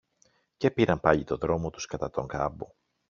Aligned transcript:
Και 0.57 0.71
πήραν 0.71 0.99
πάλι 0.99 1.23
το 1.23 1.37
δρόμο 1.37 1.69
τους 1.69 1.85
κατά 1.85 2.09
τον 2.09 2.27
κάμπο 2.27 2.71